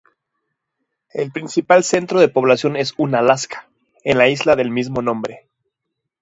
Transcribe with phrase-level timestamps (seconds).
[1.13, 3.69] El principal centro de población es Unalaska,
[4.03, 5.45] en la isla del mismo nombre.